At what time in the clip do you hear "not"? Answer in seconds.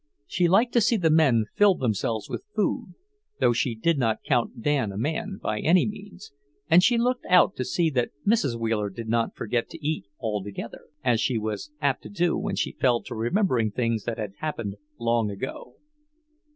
3.99-4.23, 9.07-9.35